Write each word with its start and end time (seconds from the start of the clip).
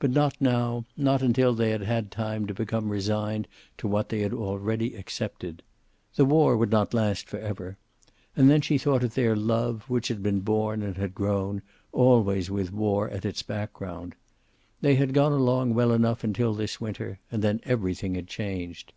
But 0.00 0.10
not 0.10 0.36
now, 0.38 0.84
not 0.98 1.22
until 1.22 1.54
they 1.54 1.70
had 1.70 1.80
had 1.80 2.10
time 2.10 2.46
to 2.46 2.52
become 2.52 2.90
resigned 2.90 3.48
to 3.78 3.88
what 3.88 4.10
they 4.10 4.20
had 4.20 4.34
already 4.34 4.94
accepted. 4.94 5.62
The 6.14 6.26
war 6.26 6.58
would 6.58 6.70
not 6.70 6.92
last 6.92 7.26
forever. 7.26 7.78
And 8.36 8.50
then 8.50 8.60
she 8.60 8.76
thought 8.76 9.02
of 9.02 9.14
their 9.14 9.34
love, 9.34 9.84
which 9.88 10.08
had 10.08 10.22
been 10.22 10.40
born 10.40 10.82
and 10.82 10.98
had 10.98 11.14
grown, 11.14 11.62
always 11.90 12.50
with 12.50 12.70
war 12.70 13.08
at 13.08 13.24
its 13.24 13.42
background. 13.42 14.14
They 14.82 14.96
had 14.96 15.14
gone 15.14 15.32
along 15.32 15.72
well 15.72 15.92
enough 15.92 16.22
until 16.22 16.52
this 16.52 16.78
winter, 16.78 17.18
and 17.30 17.40
then 17.42 17.62
everything 17.64 18.14
had 18.14 18.26
changed. 18.26 18.92